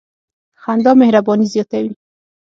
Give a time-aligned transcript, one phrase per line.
[0.61, 1.91] •خندا مهرباني زیاتوي.